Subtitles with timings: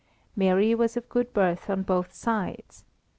[0.35, 2.85] Mary was of good birth on both sides.